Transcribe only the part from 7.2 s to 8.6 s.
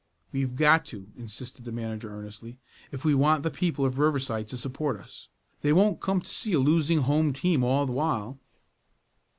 team all the while."